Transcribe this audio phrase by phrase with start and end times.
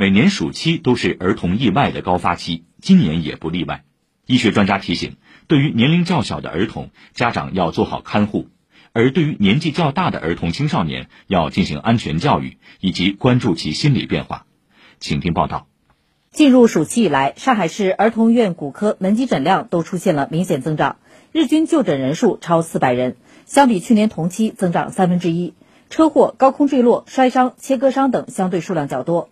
[0.00, 3.84] 每年暑期都是儿童意外的高发期，今年也不例外。
[4.24, 8.46] 医学专家提醒，对于年龄较小的儿童，家长要做好看护；
[8.94, 14.46] 而对于年纪较大的儿童青少年，要进行安全教育以及关注其心理变化。
[15.00, 15.66] 请听报道。
[16.30, 20.96] 进入暑期以来，上海市儿童医院骨科门急诊量都出现了明显增长，
[21.30, 25.52] 日均就诊人数超四百人，相比去年同期增长三分之一。
[25.90, 29.28] 车祸、高空坠落、摔伤、切割伤等相对数量较多。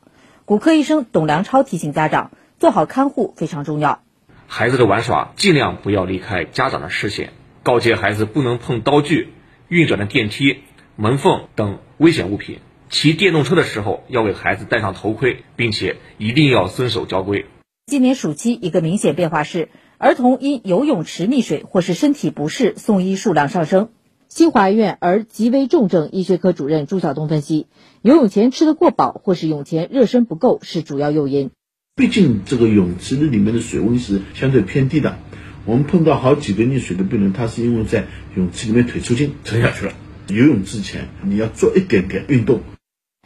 [0.48, 4.00] 骨科医生董良超提醒家长，做好看护非常重要。
[4.46, 9.34] 孩子的玩耍尽量不要离开家长的视线，告诫孩子不能碰刀具、
[9.68, 10.60] 运转的电梯、
[10.96, 12.60] 门缝等危险物品。
[12.88, 17.44] 骑电动车的时候要给孩子戴上头盔，并且一定要遵守交规。
[17.84, 19.68] 今年暑期一个明显变化是，
[19.98, 23.90] 儿童因游泳池溺水或是身体不适送医数量上升。
[24.28, 27.66] 新华医院儿急危重症医学科主任朱晓东分析，
[28.02, 31.50] 游泳前吃得过饱或是泳前热身不够是主要诱因。
[31.96, 35.16] 毕竟这个泳池的里面的水温是相对偏低的，
[35.64, 38.04] 我们碰到好几个溺水的病人，他是因为在
[38.36, 39.94] 泳池里面腿抽筋沉下去了。
[40.28, 42.60] 游泳之前你要做一点点运动。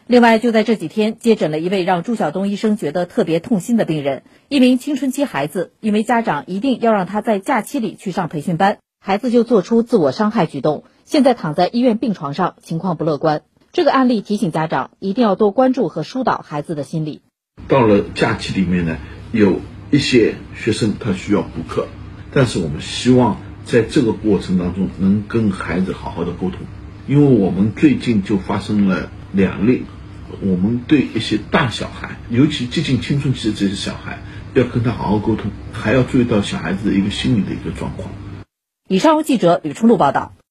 [0.07, 4.23] 另外，就在这几天，接诊了一位让朱晓东医生觉得特别痛心的病人。
[4.49, 13.43] 一名青春期孩子，因为家长一定要让他在假期里去上培训班，孩子就做出自我伤害举动，现在躺在医院病床上，情况不乐观。
[13.73, 17.21] 这个案例提醒家长一定要多关注和疏导孩子的心理。
[17.67, 18.99] 到了假期里面呢，
[19.33, 19.59] 有
[19.91, 21.89] 一些学生他需要补课，
[22.33, 26.61] 但是我们希望在这个过程当中能跟孩子好好的沟通，
[27.09, 29.83] 因为我们最近就发生了两例。
[30.43, 34.23] 我们对一些大小孩，尤其接近青春期的这些小孩，
[34.55, 38.09] 要跟他好好沟通，还要注意到小孩子的一个心理的一个状况。
[38.93, 40.35] 以上由记者吕春露报道。